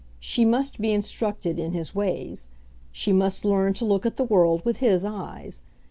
[0.19, 2.47] She must be instructed in his ways.
[2.91, 5.61] She must learn to look at the world with his eyes.